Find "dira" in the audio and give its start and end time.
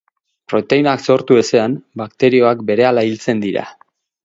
3.47-3.71